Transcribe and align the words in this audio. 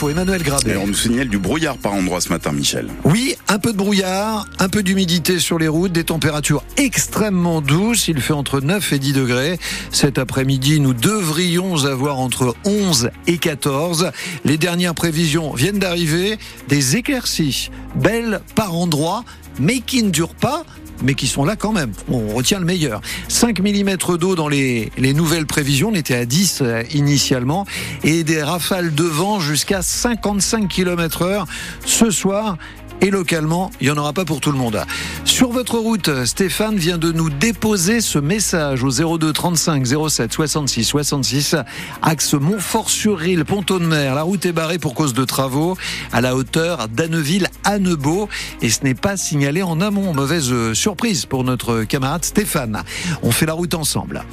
l'info, 0.00 0.08
Emmanuel 0.08 0.42
Grabet. 0.42 0.76
on 0.76 0.86
nous 0.86 0.94
signale 0.94 1.28
du 1.28 1.38
brouillard 1.38 1.76
par 1.76 1.92
endroit 1.92 2.20
ce 2.20 2.30
matin, 2.30 2.52
Michel. 2.52 2.88
Oui, 3.04 3.34
un 3.48 3.58
peu 3.58 3.72
de 3.72 3.76
brouillard, 3.76 4.46
un 4.58 4.68
peu 4.68 4.82
d'humidité 4.82 5.38
sur 5.38 5.58
les 5.58 5.68
routes, 5.68 5.92
des 5.92 6.04
températures 6.04 6.64
extrêmement 6.76 7.60
douces. 7.60 8.08
Il 8.08 8.20
fait 8.20 8.32
entre 8.32 8.60
9 8.60 8.92
et 8.94 8.98
10 8.98 9.12
degrés. 9.12 9.58
Cet 9.90 10.18
après-midi, 10.18 10.80
nous 10.80 10.94
devrions 10.94 11.84
avoir 11.84 12.18
entre 12.18 12.54
11 12.64 13.10
et 13.26 13.38
14. 13.38 14.10
Les 14.44 14.56
dernières 14.56 14.94
prévisions 14.94 15.52
viennent 15.52 15.78
d'arriver. 15.78 16.38
Des 16.68 16.96
éclaircies, 16.96 17.70
belles 17.94 18.40
par 18.54 18.74
endroits, 18.74 19.24
mais 19.58 19.80
qui 19.80 20.02
ne 20.02 20.10
durent 20.10 20.34
pas 20.34 20.64
mais 21.02 21.14
qui 21.14 21.26
sont 21.26 21.44
là 21.44 21.56
quand 21.56 21.72
même. 21.72 21.92
On 22.08 22.34
retient 22.34 22.58
le 22.58 22.64
meilleur. 22.64 23.00
5 23.28 23.60
mm 23.60 23.96
d'eau 24.18 24.34
dans 24.34 24.48
les, 24.48 24.90
les 24.98 25.12
nouvelles 25.12 25.46
prévisions. 25.46 25.88
On 25.88 25.94
était 25.94 26.14
à 26.14 26.24
10 26.24 26.58
euh, 26.62 26.82
initialement. 26.92 27.66
Et 28.04 28.24
des 28.24 28.42
rafales 28.42 28.94
de 28.94 29.04
vent 29.04 29.40
jusqu'à 29.40 29.82
55 29.90 30.68
km 30.68 31.22
heure 31.22 31.46
ce 31.84 32.10
soir 32.10 32.56
et 33.02 33.10
localement, 33.10 33.70
il 33.80 33.86
n'y 33.86 33.90
en 33.90 33.96
aura 33.96 34.12
pas 34.12 34.26
pour 34.26 34.40
tout 34.40 34.52
le 34.52 34.58
monde. 34.58 34.78
Sur 35.24 35.52
votre 35.52 35.78
route, 35.78 36.24
Stéphane 36.26 36.76
vient 36.76 36.98
de 36.98 37.12
nous 37.12 37.30
déposer 37.30 38.02
ce 38.02 38.18
message 38.18 38.84
au 38.84 39.18
02 39.18 39.32
35 39.32 39.86
07 40.08 40.32
66 40.32 40.84
66, 40.84 41.56
axe 42.02 42.34
Montfort-sur-Rille, 42.34 43.44
Ponto 43.46 43.78
de 43.78 43.86
Mer. 43.86 44.14
La 44.14 44.22
route 44.22 44.44
est 44.44 44.52
barrée 44.52 44.78
pour 44.78 44.94
cause 44.94 45.14
de 45.14 45.24
travaux 45.24 45.78
à 46.12 46.20
la 46.20 46.36
hauteur 46.36 46.88
d'Anneville-Annebeau 46.88 48.28
et 48.60 48.68
ce 48.68 48.84
n'est 48.84 48.94
pas 48.94 49.16
signalé 49.16 49.62
en 49.62 49.80
amont. 49.80 50.12
Mauvaise 50.12 50.52
surprise 50.74 51.24
pour 51.24 51.44
notre 51.44 51.84
camarade 51.84 52.24
Stéphane. 52.24 52.82
On 53.22 53.30
fait 53.30 53.46
la 53.46 53.54
route 53.54 53.74
ensemble. 53.74 54.24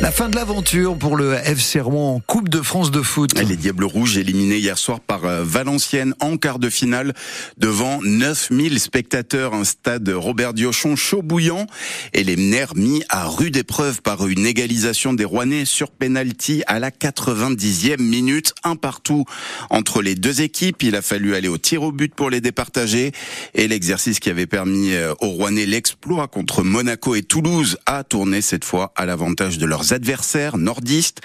La 0.00 0.10
fin 0.10 0.30
de 0.30 0.36
l'aventure 0.36 0.96
pour 0.96 1.14
le 1.14 1.34
FC 1.34 1.78
Rouen 1.78 2.14
en 2.14 2.20
Coupe 2.20 2.48
de 2.48 2.62
France 2.62 2.90
de 2.90 3.02
foot. 3.02 3.38
Les 3.38 3.56
Diables 3.56 3.84
Rouges 3.84 4.16
éliminés 4.16 4.56
hier 4.56 4.78
soir 4.78 4.98
par 4.98 5.26
euh, 5.26 5.44
Valenciennes 5.44 6.14
en 6.20 6.38
quart 6.38 6.58
de 6.58 6.70
finale 6.70 7.12
devant 7.58 8.00
9000 8.02 8.80
spectateurs, 8.80 9.52
un 9.52 9.64
stade 9.64 10.08
Robert 10.08 10.54
Diochon 10.54 10.96
chaud 10.96 11.20
bouillant 11.20 11.66
et 12.14 12.24
les 12.24 12.36
nerfs 12.36 12.76
mis 12.76 13.02
à 13.10 13.26
rude 13.26 13.58
épreuve 13.58 14.00
par 14.00 14.26
une 14.26 14.46
égalisation 14.46 15.12
des 15.12 15.26
Rouennais 15.26 15.66
sur 15.66 15.90
penalty 15.90 16.62
à 16.66 16.78
la 16.78 16.90
90e 16.90 18.00
minute, 18.00 18.54
un 18.64 18.76
partout 18.76 19.26
entre 19.68 20.00
les 20.00 20.14
deux 20.14 20.40
équipes. 20.40 20.82
Il 20.82 20.96
a 20.96 21.02
fallu 21.02 21.34
aller 21.34 21.48
au 21.48 21.58
tir 21.58 21.82
au 21.82 21.92
but 21.92 22.14
pour 22.14 22.30
les 22.30 22.40
départager 22.40 23.12
et 23.52 23.68
l'exercice 23.68 24.18
qui 24.18 24.30
avait 24.30 24.46
permis 24.46 24.94
euh, 24.94 25.12
aux 25.20 25.28
Rouennais 25.28 25.66
l'exploit 25.66 26.26
contre 26.26 26.62
Monaco 26.62 27.14
et 27.14 27.22
Toulouse 27.22 27.76
a 27.84 28.02
tourné 28.02 28.40
cette 28.40 28.64
fois 28.64 28.94
à 28.96 29.04
l'avantage 29.04 29.58
de 29.58 29.66
leurs 29.66 29.89
adversaires 29.92 30.58
nordistes. 30.58 31.20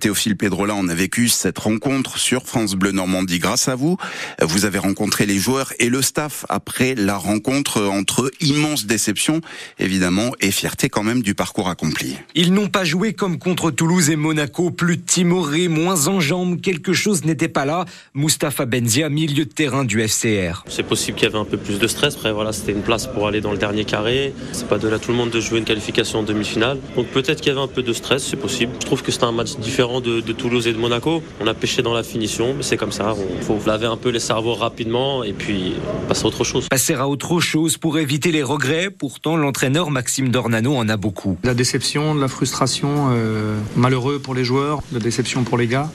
Théophile 0.00 0.36
Pedrola, 0.36 0.74
on 0.74 0.88
a 0.88 0.94
vécu 0.94 1.28
cette 1.28 1.58
rencontre 1.58 2.18
sur 2.18 2.44
France 2.46 2.74
Bleu 2.74 2.92
Normandie 2.92 3.38
grâce 3.38 3.68
à 3.68 3.74
vous. 3.74 3.96
Vous 4.40 4.64
avez 4.64 4.78
rencontré 4.78 5.26
les 5.26 5.38
joueurs 5.38 5.72
et 5.78 5.88
le 5.88 6.02
staff 6.02 6.46
après 6.48 6.94
la 6.94 7.16
rencontre 7.16 7.82
entre 7.82 8.30
immense 8.40 8.86
déception, 8.86 9.40
évidemment, 9.78 10.32
et 10.40 10.50
fierté 10.50 10.88
quand 10.88 11.02
même 11.02 11.22
du 11.22 11.34
parcours 11.34 11.68
accompli. 11.68 12.16
Ils 12.34 12.52
n'ont 12.52 12.68
pas 12.68 12.84
joué 12.84 13.12
comme 13.12 13.38
contre 13.38 13.70
Toulouse 13.70 14.10
et 14.10 14.16
Monaco, 14.16 14.70
plus 14.70 15.00
timoré, 15.00 15.68
moins 15.68 16.06
en 16.06 16.20
jambes, 16.20 16.60
quelque 16.60 16.92
chose 16.92 17.24
n'était 17.24 17.48
pas 17.48 17.64
là. 17.64 17.84
Mustapha 18.14 18.66
Benzia, 18.66 19.08
milieu 19.08 19.44
de 19.44 19.50
terrain 19.50 19.84
du 19.84 20.06
FCR. 20.06 20.64
C'est 20.68 20.82
possible 20.82 21.18
qu'il 21.18 21.26
y 21.26 21.30
avait 21.30 21.38
un 21.38 21.44
peu 21.44 21.56
plus 21.56 21.78
de 21.78 21.86
stress. 21.86 22.14
Après, 22.16 22.32
voilà, 22.32 22.52
c'était 22.52 22.72
une 22.72 22.82
place 22.82 23.06
pour 23.06 23.26
aller 23.26 23.40
dans 23.40 23.52
le 23.52 23.58
dernier 23.58 23.84
carré. 23.84 24.32
C'est 24.52 24.68
pas 24.68 24.78
donné 24.78 24.94
à 24.94 24.98
tout 24.98 25.10
le 25.10 25.16
monde 25.16 25.30
de 25.30 25.40
jouer 25.40 25.58
une 25.58 25.64
qualification 25.64 26.20
en 26.20 26.22
demi-finale. 26.22 26.78
Donc 26.96 27.08
peut-être 27.08 27.40
qu'il 27.40 27.48
y 27.48 27.56
avait 27.56 27.64
un 27.64 27.68
peu 27.68 27.82
de 27.82 27.92
stress 27.92 28.03
c'est 28.18 28.36
possible. 28.36 28.72
Je 28.80 28.86
trouve 28.86 29.02
que 29.02 29.10
c'était 29.10 29.24
un 29.24 29.32
match 29.32 29.56
différent 29.56 30.00
de, 30.00 30.20
Toulouse 30.32 30.66
et 30.66 30.72
de 30.72 30.78
Monaco. 30.78 31.22
On 31.40 31.46
a 31.46 31.54
pêché 31.54 31.82
dans 31.82 31.94
la 31.94 32.02
finition, 32.02 32.54
mais 32.56 32.62
c'est 32.62 32.76
comme 32.76 32.92
ça. 32.92 33.14
Il 33.36 33.42
faut 33.42 33.58
laver 33.66 33.86
un 33.86 33.96
peu 33.96 34.10
les 34.10 34.20
cerveaux 34.20 34.54
rapidement 34.54 35.24
et 35.24 35.32
puis 35.32 35.74
passer 36.08 36.24
à 36.24 36.26
autre 36.26 36.44
chose. 36.44 36.68
Passer 36.68 36.94
à 36.94 37.08
autre 37.08 37.40
chose 37.40 37.76
pour 37.76 37.98
éviter 37.98 38.32
les 38.32 38.42
regrets. 38.42 38.90
Pourtant, 38.90 39.36
l'entraîneur 39.36 39.90
Maxime 39.90 40.28
Dornano 40.28 40.76
en 40.76 40.88
a 40.88 40.96
beaucoup. 40.96 41.38
La 41.44 41.54
déception, 41.54 42.14
la 42.14 42.28
frustration, 42.28 43.10
euh, 43.12 43.58
malheureux 43.76 44.18
pour 44.18 44.34
les 44.34 44.44
joueurs, 44.44 44.80
la 44.92 44.98
déception 44.98 45.44
pour 45.44 45.58
les 45.58 45.66
gars. 45.66 45.90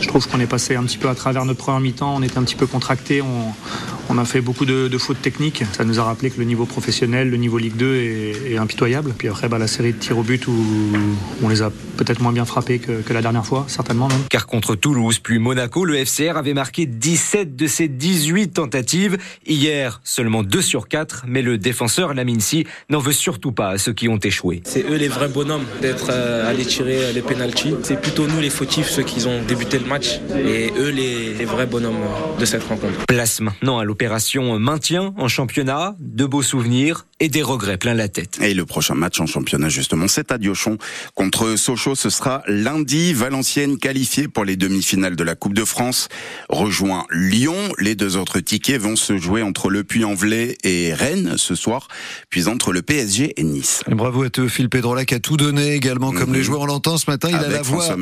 Je 0.00 0.06
trouve 0.06 0.28
qu'on 0.28 0.40
est 0.40 0.46
passé 0.46 0.76
un 0.76 0.84
petit 0.84 0.98
peu 0.98 1.08
à 1.08 1.14
travers 1.14 1.44
notre 1.44 1.58
première 1.58 1.80
mi-temps, 1.80 2.14
on 2.16 2.22
était 2.22 2.38
un 2.38 2.44
petit 2.44 2.54
peu 2.54 2.66
contracté, 2.66 3.20
on, 3.20 3.52
on 4.08 4.18
a 4.18 4.24
fait 4.24 4.40
beaucoup 4.40 4.64
de, 4.64 4.98
fautes 4.98 5.22
techniques. 5.22 5.62
Ça 5.72 5.84
nous 5.84 6.00
a 6.00 6.04
rappelé 6.04 6.30
que 6.30 6.38
le 6.38 6.44
niveau 6.44 6.66
professionnel, 6.66 7.30
le 7.30 7.36
niveau 7.36 7.58
Ligue 7.58 7.76
2 7.76 7.94
est, 7.94 8.58
impitoyable. 8.58 9.14
Puis 9.16 9.28
après, 9.28 9.48
bah, 9.48 9.58
la 9.58 9.68
série 9.68 9.92
de 9.92 9.98
tirs 9.98 10.18
au 10.18 10.22
but 10.22 10.46
où 10.48 10.52
on 11.42 11.48
les 11.48 11.62
a 11.62 11.70
peut-être 11.96 12.20
moins 12.20 12.32
bien 12.32 12.44
frappés 12.44 12.78
que, 12.80 13.12
la 13.12 13.22
dernière 13.22 13.46
fois, 13.46 13.64
certainement 13.68 14.08
même. 14.08 14.18
Car 14.30 14.46
contre 14.46 14.74
Toulouse 14.74 15.18
puis 15.18 15.38
Monaco, 15.38 15.84
le 15.84 16.04
FCR 16.04 16.36
avait 16.36 16.54
marqué 16.54 16.86
17 16.86 17.54
de 17.54 17.66
ses 17.66 17.88
18 17.88 18.54
tentatives. 18.54 19.18
Hier, 19.46 20.00
seulement 20.04 20.42
2 20.42 20.62
sur 20.62 20.88
4, 20.88 21.24
mais 21.28 21.42
le 21.42 21.58
défenseur 21.58 22.14
Laminsi 22.14 22.66
n'en 22.88 22.98
veut 22.98 23.12
surtout 23.12 23.52
pas 23.52 23.70
à 23.70 23.78
ceux 23.78 23.92
qui 23.92 24.08
ont 24.08 24.18
échoué. 24.18 24.62
C'est 24.64 24.84
eux 24.90 24.96
les 24.96 25.08
vrais 25.08 25.28
bonhommes 25.28 25.64
d'être 25.80 26.08
euh, 26.10 26.48
allés 26.48 26.64
tirer 26.64 27.12
les 27.12 27.22
pénalties. 27.22 27.74
C'est 27.82 28.00
plutôt 28.00 28.26
nous 28.26 28.40
les 28.40 28.50
fautifs, 28.50 28.88
ceux 28.88 29.02
qui 29.02 29.24
ont 29.26 29.42
débuté 29.46 29.78
le 29.78 29.86
match, 29.86 30.20
et 30.36 30.72
eux 30.76 30.90
les, 30.90 31.34
les 31.34 31.44
vrais 31.44 31.66
bonhommes 31.66 31.98
de 32.38 32.44
cette 32.44 32.64
rencontre. 32.64 33.06
Place 33.06 33.40
maintenant 33.40 33.78
à 33.78 33.84
opération 33.98 34.60
maintien 34.60 35.12
en 35.18 35.26
championnat, 35.26 35.96
de 35.98 36.24
beaux 36.24 36.44
souvenirs 36.44 37.07
et 37.20 37.28
des 37.28 37.42
regrets 37.42 37.76
plein 37.76 37.94
la 37.94 38.08
tête. 38.08 38.38
Et 38.40 38.54
le 38.54 38.64
prochain 38.64 38.94
match 38.94 39.20
en 39.20 39.26
championnat 39.26 39.68
justement, 39.68 40.08
c'est 40.08 40.32
à 40.32 40.38
Diochon 40.38 40.78
contre 41.14 41.56
Sochaux. 41.56 41.94
Ce 41.94 42.10
sera 42.10 42.42
lundi. 42.46 43.12
Valenciennes 43.12 43.78
qualifiée 43.78 44.28
pour 44.28 44.44
les 44.44 44.56
demi-finales 44.56 45.16
de 45.16 45.24
la 45.24 45.34
Coupe 45.34 45.54
de 45.54 45.64
France 45.64 46.08
rejoint 46.48 47.06
Lyon. 47.10 47.56
Les 47.78 47.94
deux 47.94 48.16
autres 48.16 48.40
tickets 48.40 48.80
vont 48.80 48.96
se 48.96 49.16
jouer 49.18 49.42
entre 49.42 49.70
le 49.70 49.84
Puy-en-Velay 49.84 50.56
et 50.64 50.94
Rennes 50.94 51.34
ce 51.36 51.54
soir, 51.54 51.88
puis 52.30 52.48
entre 52.48 52.72
le 52.72 52.82
PSG 52.82 53.34
et 53.36 53.44
Nice. 53.44 53.82
bravo 53.88 54.24
à 54.24 54.28
Phil 54.48 54.68
Pedrola 54.68 55.04
qui 55.04 55.14
a 55.14 55.20
tout 55.20 55.36
donné 55.36 55.74
également, 55.74 56.12
comme 56.12 56.32
les 56.32 56.40
mhm. 56.40 56.44
joueurs 56.44 56.66
l'entend 56.66 56.98
ce 56.98 57.10
matin. 57.10 57.28
Il 57.30 57.36
a 57.36 57.48
la 57.48 57.62
voix, 57.62 57.96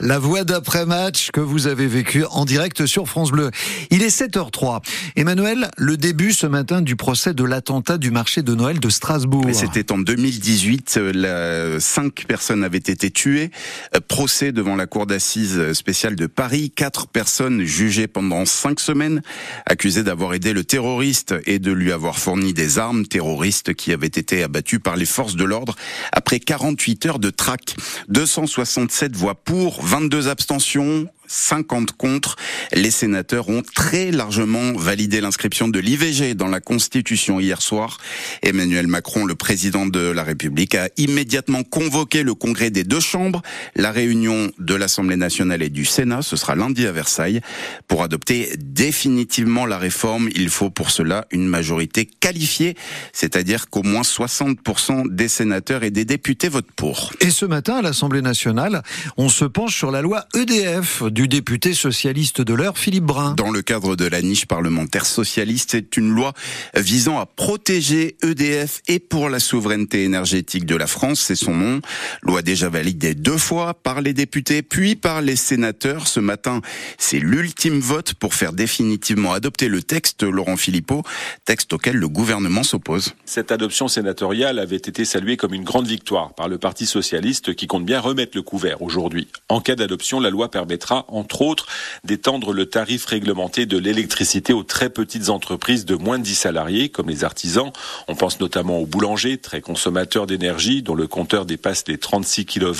la 0.00 0.18
voix 0.18 0.44
d'après-match 0.44 1.30
que 1.32 1.40
vous 1.40 1.66
avez 1.66 1.86
vécu 1.86 2.24
en 2.30 2.44
direct 2.44 2.86
sur 2.86 3.08
France 3.08 3.30
Bleu. 3.30 3.50
Il 3.90 4.02
est 4.02 4.16
7h03. 4.16 4.82
Emmanuel, 5.16 5.70
le 5.76 5.96
début 5.96 6.32
ce 6.32 6.46
matin 6.46 6.82
du 6.82 6.96
procès 6.96 7.34
de 7.34 7.44
l'attentat 7.44 7.98
du 7.98 8.10
marché 8.10 8.42
de 8.42 8.54
Noël 8.60 8.78
de 8.78 8.90
Strasbourg. 8.90 9.46
C'était 9.54 9.90
en 9.90 9.96
2018. 9.96 10.98
Euh, 10.98 11.80
cinq 11.80 12.26
personnes 12.26 12.62
avaient 12.62 12.76
été 12.76 13.10
tuées. 13.10 13.50
Euh, 13.96 14.00
procès 14.06 14.52
devant 14.52 14.76
la 14.76 14.86
cour 14.86 15.06
d'assises 15.06 15.72
spéciale 15.72 16.14
de 16.14 16.26
Paris. 16.26 16.70
Quatre 16.70 17.06
personnes 17.08 17.64
jugées 17.64 18.06
pendant 18.06 18.44
cinq 18.44 18.78
semaines, 18.78 19.22
accusées 19.64 20.02
d'avoir 20.02 20.34
aidé 20.34 20.52
le 20.52 20.62
terroriste 20.62 21.34
et 21.46 21.58
de 21.58 21.72
lui 21.72 21.90
avoir 21.90 22.18
fourni 22.18 22.52
des 22.52 22.78
armes 22.78 23.06
terroristes 23.06 23.72
qui 23.72 23.94
avaient 23.94 24.06
été 24.06 24.42
abattues 24.42 24.78
par 24.78 24.96
les 24.96 25.06
forces 25.06 25.36
de 25.36 25.44
l'ordre 25.44 25.74
après 26.12 26.38
48 26.38 27.06
heures 27.06 27.18
de 27.18 27.30
traque. 27.30 27.76
267 28.08 29.16
voix 29.16 29.36
pour, 29.36 29.82
22 29.82 30.28
abstentions, 30.28 31.08
50 31.30 31.92
contre. 31.92 32.36
Les 32.72 32.90
sénateurs 32.90 33.48
ont 33.48 33.62
très 33.62 34.10
largement 34.10 34.72
validé 34.72 35.20
l'inscription 35.20 35.68
de 35.68 35.78
l'IVG 35.78 36.34
dans 36.34 36.48
la 36.48 36.60
Constitution 36.60 37.38
hier 37.38 37.62
soir. 37.62 37.98
Emmanuel 38.42 38.88
Macron, 38.88 39.24
le 39.24 39.36
président 39.36 39.86
de 39.86 40.00
la 40.00 40.24
République, 40.24 40.74
a 40.74 40.88
immédiatement 40.96 41.62
convoqué 41.62 42.24
le 42.24 42.34
congrès 42.34 42.70
des 42.70 42.82
deux 42.82 43.00
chambres. 43.00 43.42
La 43.76 43.92
réunion 43.92 44.50
de 44.58 44.74
l'Assemblée 44.74 45.16
nationale 45.16 45.62
et 45.62 45.70
du 45.70 45.84
Sénat, 45.84 46.22
ce 46.22 46.36
sera 46.36 46.56
lundi 46.56 46.86
à 46.86 46.92
Versailles. 46.92 47.40
Pour 47.86 48.02
adopter 48.02 48.50
définitivement 48.58 49.66
la 49.66 49.78
réforme, 49.78 50.28
il 50.34 50.48
faut 50.48 50.70
pour 50.70 50.90
cela 50.90 51.26
une 51.30 51.46
majorité 51.46 52.06
qualifiée, 52.06 52.76
c'est-à-dire 53.12 53.70
qu'au 53.70 53.84
moins 53.84 54.02
60% 54.02 55.14
des 55.14 55.28
sénateurs 55.28 55.84
et 55.84 55.90
des 55.90 56.04
députés 56.04 56.48
votent 56.48 56.72
pour. 56.74 57.12
Et 57.20 57.30
ce 57.30 57.46
matin, 57.46 57.76
à 57.76 57.82
l'Assemblée 57.82 58.22
nationale, 58.22 58.82
on 59.16 59.28
se 59.28 59.44
penche 59.44 59.76
sur 59.76 59.92
la 59.92 60.02
loi 60.02 60.26
EDF 60.34 61.04
du 61.04 61.19
député 61.28 61.74
socialiste 61.74 62.40
de 62.40 62.54
l'heure, 62.54 62.78
Philippe 62.78 63.04
Brun. 63.04 63.34
Dans 63.34 63.50
le 63.50 63.62
cadre 63.62 63.96
de 63.96 64.06
la 64.06 64.22
niche 64.22 64.46
parlementaire 64.46 65.06
socialiste, 65.06 65.70
c'est 65.72 65.96
une 65.96 66.10
loi 66.10 66.32
visant 66.76 67.18
à 67.18 67.26
protéger 67.26 68.16
EDF 68.22 68.82
et 68.88 68.98
pour 68.98 69.28
la 69.28 69.40
souveraineté 69.40 70.04
énergétique 70.04 70.66
de 70.66 70.76
la 70.76 70.86
France, 70.86 71.20
c'est 71.20 71.34
son 71.34 71.54
nom. 71.54 71.80
Loi 72.22 72.42
déjà 72.42 72.68
validée 72.68 73.14
deux 73.14 73.38
fois 73.38 73.74
par 73.74 74.00
les 74.00 74.12
députés, 74.12 74.62
puis 74.62 74.96
par 74.96 75.22
les 75.22 75.36
sénateurs. 75.36 76.06
Ce 76.06 76.20
matin, 76.20 76.60
c'est 76.98 77.18
l'ultime 77.18 77.80
vote 77.80 78.14
pour 78.14 78.34
faire 78.34 78.52
définitivement 78.52 79.32
adopter 79.32 79.68
le 79.68 79.82
texte, 79.82 80.22
Laurent 80.22 80.56
Philippot, 80.56 81.02
texte 81.44 81.72
auquel 81.72 81.96
le 81.96 82.08
gouvernement 82.08 82.62
s'oppose. 82.62 83.14
Cette 83.24 83.52
adoption 83.52 83.88
sénatoriale 83.88 84.58
avait 84.58 84.76
été 84.76 85.04
saluée 85.04 85.36
comme 85.36 85.54
une 85.54 85.64
grande 85.64 85.86
victoire 85.86 86.34
par 86.34 86.48
le 86.48 86.58
Parti 86.58 86.86
socialiste 86.86 87.54
qui 87.54 87.66
compte 87.66 87.84
bien 87.84 88.00
remettre 88.00 88.36
le 88.36 88.42
couvert 88.42 88.82
aujourd'hui. 88.82 89.28
En 89.48 89.60
cas 89.60 89.76
d'adoption, 89.76 90.20
la 90.20 90.30
loi 90.30 90.50
permettra 90.50 91.06
entre 91.12 91.42
autres, 91.42 91.66
d'étendre 92.04 92.52
le 92.52 92.66
tarif 92.66 93.04
réglementé 93.06 93.66
de 93.66 93.78
l'électricité 93.78 94.52
aux 94.52 94.62
très 94.62 94.90
petites 94.90 95.28
entreprises 95.28 95.84
de 95.84 95.94
moins 95.94 96.18
de 96.18 96.24
10 96.24 96.34
salariés, 96.34 96.88
comme 96.88 97.08
les 97.08 97.24
artisans. 97.24 97.70
On 98.08 98.14
pense 98.14 98.40
notamment 98.40 98.78
aux 98.78 98.86
boulangers, 98.86 99.38
très 99.38 99.60
consommateurs 99.60 100.26
d'énergie, 100.26 100.82
dont 100.82 100.94
le 100.94 101.06
compteur 101.06 101.46
dépasse 101.46 101.84
les 101.86 101.98
36 101.98 102.46
kV 102.46 102.70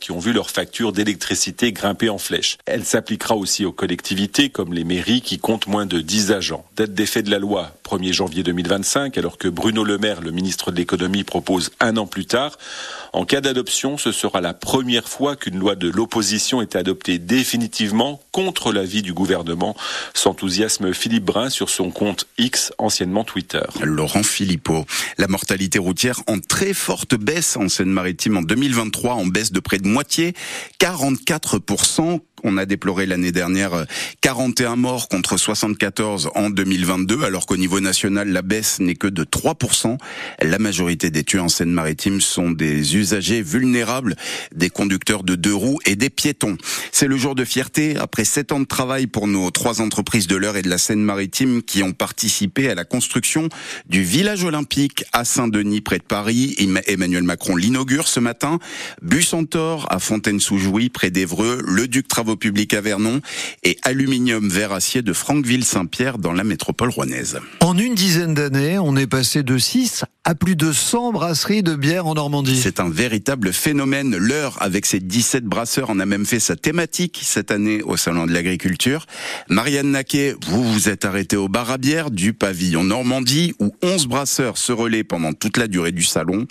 qui 0.00 0.12
ont 0.12 0.18
vu 0.18 0.32
leur 0.32 0.50
facture 0.50 0.92
d'électricité 0.92 1.72
grimper 1.72 2.08
en 2.08 2.18
flèche. 2.18 2.58
Elle 2.66 2.84
s'appliquera 2.84 3.36
aussi 3.36 3.64
aux 3.64 3.72
collectivités, 3.72 4.50
comme 4.50 4.72
les 4.72 4.84
mairies, 4.84 5.22
qui 5.22 5.38
comptent 5.38 5.66
moins 5.66 5.86
de 5.86 6.00
10 6.00 6.32
agents. 6.32 6.64
Date 6.76 6.94
d'effet 6.94 7.22
de 7.22 7.30
la 7.30 7.38
loi, 7.38 7.72
1er 7.92 8.12
janvier 8.12 8.42
2025, 8.42 9.18
alors 9.18 9.36
que 9.36 9.48
Bruno 9.48 9.84
Le 9.84 9.98
Maire, 9.98 10.22
le 10.22 10.30
ministre 10.30 10.70
de 10.70 10.76
l'économie, 10.76 11.24
propose 11.24 11.72
un 11.78 11.98
an 11.98 12.06
plus 12.06 12.24
tard. 12.24 12.56
En 13.12 13.26
cas 13.26 13.42
d'adoption, 13.42 13.98
ce 13.98 14.12
sera 14.12 14.40
la 14.40 14.54
première 14.54 15.06
fois 15.06 15.36
qu'une 15.36 15.58
loi 15.58 15.74
de 15.74 15.90
l'opposition 15.90 16.62
est 16.62 16.74
adoptée 16.74 17.18
définitivement 17.18 18.22
contre 18.32 18.72
l'avis 18.72 19.02
du 19.02 19.12
gouvernement. 19.12 19.76
S'enthousiasme 20.14 20.94
Philippe 20.94 21.26
Brun 21.26 21.50
sur 21.50 21.68
son 21.68 21.90
compte 21.90 22.26
X, 22.38 22.72
anciennement 22.78 23.24
Twitter. 23.24 23.62
Laurent 23.82 24.22
Philippot. 24.22 24.86
La 25.18 25.28
mortalité 25.28 25.78
routière 25.78 26.20
en 26.26 26.38
très 26.38 26.72
forte 26.72 27.14
baisse 27.14 27.58
en 27.58 27.68
Seine-Maritime 27.68 28.38
en 28.38 28.42
2023, 28.42 29.14
en 29.16 29.26
baisse 29.26 29.52
de 29.52 29.60
près 29.60 29.78
de 29.78 29.86
moitié, 29.86 30.32
44% 30.80 32.20
on 32.44 32.56
a 32.56 32.66
déploré 32.66 33.06
l'année 33.06 33.32
dernière 33.32 33.86
41 34.20 34.76
morts 34.76 35.08
contre 35.08 35.36
74 35.36 36.30
en 36.34 36.50
2022, 36.50 37.24
alors 37.24 37.46
qu'au 37.46 37.56
niveau 37.56 37.80
national, 37.80 38.28
la 38.28 38.42
baisse 38.42 38.80
n'est 38.80 38.94
que 38.94 39.06
de 39.06 39.24
3%. 39.24 39.98
La 40.40 40.58
majorité 40.58 41.10
des 41.10 41.24
tués 41.24 41.38
en 41.38 41.48
Seine-Maritime 41.48 42.20
sont 42.20 42.50
des 42.50 42.96
usagers 42.96 43.42
vulnérables, 43.42 44.16
des 44.54 44.70
conducteurs 44.70 45.22
de 45.22 45.34
deux 45.34 45.54
roues 45.54 45.78
et 45.86 45.96
des 45.96 46.10
piétons. 46.10 46.56
C'est 46.90 47.06
le 47.06 47.16
jour 47.16 47.34
de 47.34 47.44
fierté 47.44 47.96
après 47.96 48.24
sept 48.24 48.52
ans 48.52 48.60
de 48.60 48.64
travail 48.64 49.06
pour 49.06 49.26
nos 49.26 49.50
trois 49.50 49.80
entreprises 49.80 50.26
de 50.26 50.36
l'heure 50.36 50.56
et 50.56 50.62
de 50.62 50.70
la 50.70 50.78
Seine-Maritime 50.78 51.62
qui 51.62 51.82
ont 51.82 51.92
participé 51.92 52.68
à 52.68 52.74
la 52.74 52.84
construction 52.84 53.48
du 53.88 54.02
village 54.02 54.44
olympique 54.44 55.04
à 55.12 55.24
Saint-Denis 55.24 55.80
près 55.80 55.98
de 55.98 56.04
Paris. 56.04 56.56
Emmanuel 56.86 57.22
Macron 57.22 57.56
l'inaugure 57.56 58.08
ce 58.08 58.20
matin. 58.20 58.58
Bucentaure 59.02 59.86
à 59.90 59.98
Fontaine-sous-Jouy 59.98 60.88
près 60.88 61.10
d'Evreux. 61.10 61.60
Le 61.64 61.88
Duc 61.88 62.08
Travaux 62.08 62.31
public 62.36 62.74
à 62.74 62.80
Vernon 62.80 63.20
et 63.62 63.78
Aluminium 63.82 64.48
Verre 64.48 64.72
Acier 64.72 65.02
de 65.02 65.12
Franqueville-Saint-Pierre 65.12 66.18
dans 66.18 66.32
la 66.32 66.44
métropole 66.44 66.90
rouennaise. 66.90 67.40
En 67.60 67.76
une 67.76 67.94
dizaine 67.94 68.34
d'années, 68.34 68.78
on 68.78 68.96
est 68.96 69.06
passé 69.06 69.42
de 69.42 69.58
6 69.58 70.04
à 70.24 70.36
plus 70.36 70.54
de 70.54 70.70
100 70.70 71.10
brasseries 71.12 71.64
de 71.64 71.74
bière 71.74 72.06
en 72.06 72.14
Normandie. 72.14 72.56
C'est 72.56 72.78
un 72.78 72.88
véritable 72.88 73.52
phénomène. 73.52 74.16
L'heure, 74.16 74.56
avec 74.60 74.86
ses 74.86 75.00
17 75.00 75.44
brasseurs, 75.44 75.90
en 75.90 75.98
a 75.98 76.06
même 76.06 76.26
fait 76.26 76.38
sa 76.38 76.54
thématique 76.54 77.20
cette 77.24 77.50
année 77.50 77.82
au 77.82 77.96
Salon 77.96 78.26
de 78.26 78.32
l'Agriculture. 78.32 79.06
Marianne 79.48 79.90
Naquet, 79.90 80.36
vous 80.46 80.62
vous 80.62 80.88
êtes 80.88 81.04
arrêté 81.04 81.36
au 81.36 81.48
bar 81.48 81.72
à 81.72 81.78
bière 81.78 82.12
du 82.12 82.34
pavillon 82.34 82.84
Normandie 82.84 83.54
où 83.58 83.74
11 83.82 84.06
brasseurs 84.06 84.58
se 84.58 84.70
relaient 84.70 85.02
pendant 85.02 85.32
toute 85.32 85.56
la 85.56 85.66
durée 85.66 85.90
du 85.90 86.04
salon. 86.04 86.46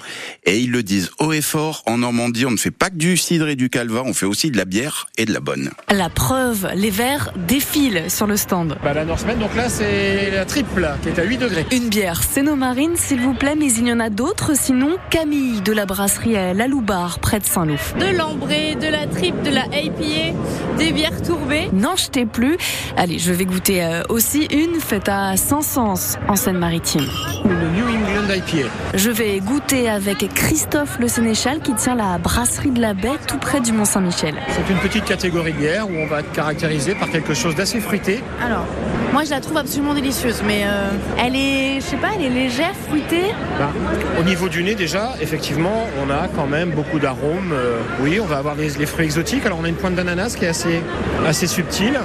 Et 0.46 0.60
ils 0.60 0.72
le 0.72 0.84
disent 0.84 1.12
haut 1.20 1.32
et 1.32 1.42
fort, 1.42 1.84
en 1.86 2.00
Normandie, 2.00 2.46
on 2.46 2.52
ne 2.52 2.58
fait 2.58 2.72
pas 2.72 2.90
que 2.90 2.98
du 2.98 3.16
cidre 3.16 3.48
et 3.48 3.56
du 3.56 3.70
calva, 3.70 4.04
on 4.06 4.14
fait 4.14 4.26
aussi 4.26 4.52
de 4.52 4.58
la 4.58 4.66
bière 4.66 5.08
et 5.18 5.24
de 5.24 5.32
la 5.32 5.40
bonne. 5.40 5.72
La 5.90 6.10
preuve, 6.10 6.68
les 6.76 6.90
verres 6.90 7.32
défilent 7.48 8.12
sur 8.12 8.28
le 8.28 8.36
stand. 8.36 8.78
Bah, 8.84 8.94
la 8.94 9.06
Norseman, 9.06 9.40
donc 9.40 9.56
là, 9.56 9.70
c'est 9.70 10.30
la 10.30 10.44
triple, 10.44 10.90
qui 11.04 11.08
est 11.08 11.20
à 11.20 11.24
8 11.24 11.38
degrés. 11.38 11.66
Une 11.72 11.88
bière 11.88 12.22
Marine, 12.58 12.98
s'il 12.98 13.22
vous 13.22 13.34
plaît, 13.34 13.56
mais 13.62 13.72
il 13.74 13.88
y 13.88 13.94
en 13.94 14.00
a 14.00 14.10
d'autres. 14.10 14.56
Sinon, 14.56 14.98
Camille 15.12 15.62
de 15.62 15.72
la 15.72 15.86
brasserie 15.86 16.36
à 16.36 16.56
La 16.56 16.68
Loubar, 16.68 17.20
près 17.20 17.40
de 17.40 17.46
Saint-Loup. 17.46 17.78
De 18.00 18.18
l'ambré, 18.18 18.74
de 18.74 18.88
la 18.88 19.06
triple, 19.06 19.44
de 19.44 19.52
la 19.52 19.66
APA, 19.66 20.36
des 20.80 20.92
bières 20.92 21.22
tourbées. 21.22 21.70
N'en 21.72 21.96
jetez 21.96 22.26
plus. 22.26 22.58
Allez, 22.98 23.20
je 23.20 23.32
vais 23.32 23.46
goûter 23.46 23.84
euh, 23.84 24.02
aussi 24.10 24.46
une 24.46 24.80
faite 24.80 25.10
à 25.10 25.38
Saint-Sens, 25.38 26.18
en 26.28 26.36
Seine-Maritime. 26.36 27.06
Le 27.52 27.68
New 27.68 27.86
England 27.86 28.34
IPA. 28.34 28.70
Je 28.94 29.12
vais 29.12 29.42
goûter 29.42 29.90
avec 29.90 30.20
Christophe 30.34 30.98
Le 31.02 31.10
Sénéchal 31.10 31.60
qui 31.60 31.74
tient 31.74 31.96
la 31.96 32.18
brasserie 32.18 32.72
de 32.72 32.80
la 32.80 32.94
Baie 32.94 33.20
tout 33.28 33.40
près 33.40 33.60
du 33.60 33.74
Mont-Saint-Michel. 33.74 34.36
C'est 34.48 34.72
une 34.72 34.80
petite 34.80 35.04
catégorie 35.04 35.52
de 35.52 35.58
bière 35.58 35.90
où 35.90 35.94
on 35.98 36.08
va 36.08 36.22
être 36.22 36.32
caractérisé 36.32 36.96
par 36.96 37.10
quelque 37.10 37.34
chose 37.34 37.54
d'assez 37.54 37.82
fruité. 37.82 38.24
Alors, 38.42 38.66
moi 39.12 39.26
je 39.26 39.32
la 39.32 39.42
trouve 39.42 39.58
absolument 39.58 39.94
délicieuse, 39.94 40.42
mais 40.48 40.62
euh, 40.64 40.92
elle 41.20 41.36
est, 41.36 41.82
je 41.82 41.86
sais 41.88 41.98
pas, 41.98 42.12
elle 42.16 42.24
est 42.24 42.30
légère, 42.30 42.74
fruitée. 42.88 43.34
Bah, 43.60 43.70
au 44.18 44.24
niveau 44.24 44.48
du 44.48 44.64
nez 44.64 44.76
déjà, 44.76 45.10
effectivement, 45.20 45.88
on 46.02 46.10
a 46.10 46.30
quand 46.34 46.48
même 46.48 46.72
beaucoup 46.72 47.00
d'arômes. 47.00 47.52
Euh, 47.52 47.80
oui, 48.00 48.20
on 48.22 48.28
va 48.28 48.38
avoir 48.38 48.56
les, 48.56 48.70
fruits 48.86 49.06
exotiques. 49.06 49.46
Alors 49.46 49.60
on 49.60 49.66
a 49.66 49.70
une 49.70 49.76
pointe 49.76 49.96
d'ananas 49.96 50.38
qui 50.38 50.46
est 50.46 50.50
assez, 50.50 50.82
assez 51.28 51.48
subtile. 51.48 52.00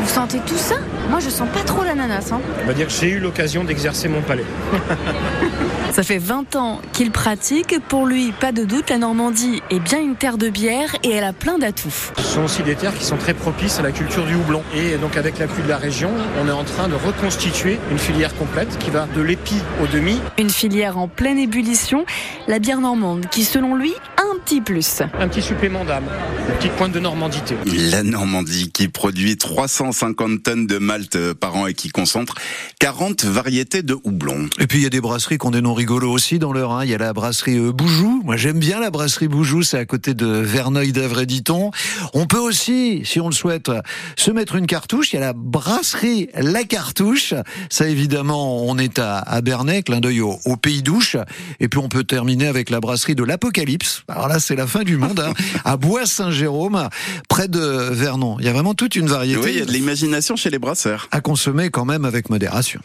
Vous 0.00 0.08
sentez 0.08 0.38
tout 0.46 0.56
ça? 0.56 0.76
Moi, 1.10 1.20
je 1.20 1.30
sens 1.30 1.48
pas 1.48 1.62
trop 1.62 1.82
l'ananas. 1.84 2.30
Hein. 2.32 2.40
On 2.62 2.66
va 2.66 2.74
dire 2.74 2.86
que 2.86 2.92
j'ai 2.92 3.08
eu 3.08 3.20
l'occasion 3.20 3.64
d'exercer 3.64 4.08
mon 4.08 4.22
palais. 4.22 4.44
Ça 5.92 6.02
fait 6.02 6.18
20 6.18 6.56
ans 6.56 6.80
qu'il 6.92 7.10
pratique. 7.10 7.76
Pour 7.88 8.06
lui, 8.06 8.32
pas 8.32 8.52
de 8.52 8.64
doute, 8.64 8.90
la 8.90 8.98
Normandie 8.98 9.62
est 9.70 9.78
bien 9.78 10.00
une 10.00 10.16
terre 10.16 10.38
de 10.38 10.48
bière 10.48 10.96
et 11.02 11.10
elle 11.10 11.24
a 11.24 11.32
plein 11.32 11.58
d'atouts. 11.58 12.12
Ce 12.16 12.22
sont 12.22 12.44
aussi 12.44 12.62
des 12.62 12.74
terres 12.74 12.94
qui 12.94 13.04
sont 13.04 13.16
très 13.16 13.34
propices 13.34 13.78
à 13.78 13.82
la 13.82 13.92
culture 13.92 14.24
du 14.24 14.34
houblon. 14.34 14.62
Et 14.74 14.96
donc 14.96 15.16
avec 15.16 15.38
l'appui 15.38 15.62
de 15.62 15.68
la 15.68 15.78
région, 15.78 16.10
on 16.42 16.48
est 16.48 16.52
en 16.52 16.64
train 16.64 16.88
de 16.88 16.94
reconstituer 16.94 17.78
une 17.90 17.98
filière 17.98 18.34
complète 18.34 18.76
qui 18.78 18.90
va 18.90 19.06
de 19.06 19.20
l'épi 19.20 19.56
au 19.82 19.86
demi. 19.86 20.20
Une 20.38 20.50
filière 20.50 20.98
en 20.98 21.08
pleine 21.08 21.38
ébullition, 21.38 22.04
la 22.48 22.58
bière 22.58 22.80
normande 22.80 23.26
qui 23.30 23.44
selon 23.44 23.76
lui 23.76 23.94
un 24.18 24.38
petit 24.38 24.60
plus. 24.60 25.02
Un 25.18 25.28
petit 25.28 25.42
supplément 25.42 25.84
d'âme, 25.84 26.04
une 26.48 26.54
petite 26.56 26.72
pointe 26.72 26.92
de 26.92 27.00
normandité. 27.00 27.56
La 27.90 28.02
Normandie 28.02 28.70
qui 28.72 28.88
produit 28.88 29.36
350 29.36 30.42
tonnes 30.42 30.66
de 30.66 30.78
malt 30.78 31.34
par 31.34 31.56
an 31.56 31.66
et 31.66 31.74
qui 31.74 31.90
concentre 31.90 32.34
40 32.80 33.24
variétés 33.24 33.82
de 33.82 33.96
houblon. 34.04 34.48
Et 34.58 34.66
puis 34.66 34.78
il 34.78 34.82
y 34.82 34.86
a 34.86 34.90
des 34.90 35.00
brasseries 35.00 35.38
qui 35.38 35.46
ont 35.46 35.50
des 35.50 35.60
noms 35.74 35.84
rigolo 35.84 36.10
aussi 36.10 36.38
dans 36.38 36.52
l'heure. 36.52 36.72
Hein. 36.72 36.84
Il 36.84 36.90
y 36.90 36.94
a 36.94 36.98
la 36.98 37.12
brasserie 37.12 37.58
euh, 37.58 37.72
Boujou. 37.72 38.22
Moi, 38.24 38.36
j'aime 38.36 38.58
bien 38.58 38.80
la 38.80 38.90
brasserie 38.90 39.28
Boujou. 39.28 39.62
C'est 39.62 39.78
à 39.78 39.84
côté 39.84 40.14
de 40.14 40.26
Verneuil 40.26 40.92
d'Avray, 40.92 41.26
dit-on. 41.26 41.70
On 42.12 42.26
peut 42.26 42.38
aussi, 42.38 43.02
si 43.04 43.20
on 43.20 43.28
le 43.28 43.34
souhaite, 43.34 43.70
se 44.16 44.30
mettre 44.30 44.56
une 44.56 44.66
cartouche. 44.66 45.12
Il 45.12 45.16
y 45.16 45.18
a 45.18 45.20
la 45.20 45.32
brasserie 45.32 46.28
La 46.34 46.64
Cartouche. 46.64 47.34
Ça, 47.70 47.88
évidemment, 47.88 48.64
on 48.64 48.78
est 48.78 48.98
à, 48.98 49.18
à 49.18 49.40
Bernay, 49.40 49.82
clin 49.82 50.00
d'œil 50.00 50.20
au, 50.20 50.38
Pays 50.56 50.82
d'Ouche. 50.82 51.16
Et 51.60 51.68
puis, 51.68 51.80
on 51.80 51.88
peut 51.88 52.04
terminer 52.04 52.46
avec 52.46 52.70
la 52.70 52.80
brasserie 52.80 53.14
de 53.14 53.24
l'Apocalypse. 53.24 54.04
Alors 54.08 54.28
là, 54.28 54.38
c'est 54.38 54.56
la 54.56 54.66
fin 54.66 54.82
du 54.82 54.96
monde. 54.96 55.20
Hein. 55.20 55.32
à 55.64 55.76
Bois-Saint-Jérôme, 55.76 56.88
près 57.28 57.48
de 57.48 57.60
Vernon. 57.60 58.36
Il 58.38 58.46
y 58.46 58.48
a 58.48 58.52
vraiment 58.52 58.74
toute 58.74 58.94
une 58.94 59.08
variété. 59.08 59.40
Oui, 59.42 59.50
il 59.54 59.58
y 59.58 59.62
a 59.62 59.66
de 59.66 59.72
l'imagination 59.72 60.36
chez 60.36 60.50
les 60.50 60.58
brasseurs. 60.58 61.08
À 61.10 61.20
consommer 61.20 61.70
quand 61.70 61.84
même 61.84 62.04
avec 62.04 62.30
modération. 62.30 62.80